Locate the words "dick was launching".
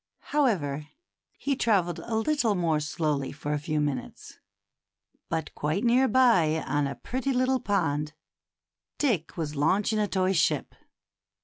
8.97-9.99